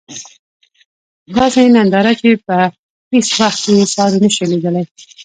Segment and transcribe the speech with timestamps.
[1.35, 2.55] داسې ننداره چې په
[3.13, 4.83] هیڅ وخت کې یې ساری نشو لېدلی.